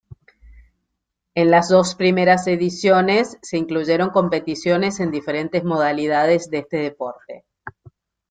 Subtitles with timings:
[1.35, 7.45] En las dos primeras ediciones se incluyeron competiciones en diferentes modalidades de este deporte.